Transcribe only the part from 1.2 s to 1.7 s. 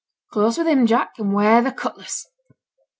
ware